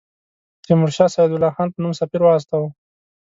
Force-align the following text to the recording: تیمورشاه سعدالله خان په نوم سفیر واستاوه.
تیمورشاه 0.65 1.13
سعدالله 1.15 1.51
خان 1.55 1.67
په 1.71 1.79
نوم 1.83 1.93
سفیر 1.99 2.21
واستاوه. 2.23 2.69